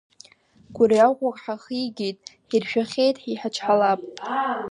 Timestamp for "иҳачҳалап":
3.31-4.01